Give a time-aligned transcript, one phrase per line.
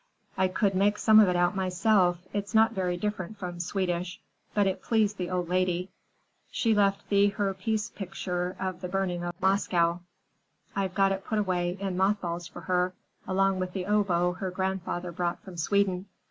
[0.35, 5.19] I could make some of it out myself,—it's not very different from Swedish,—but it pleased
[5.19, 5.91] the old lady.
[6.49, 9.99] She left Thea her piece picture of the burning of Moscow.
[10.75, 12.95] I've got it put away in moth balls for her,
[13.27, 16.07] along with the oboe her grandfather brought from Sweden.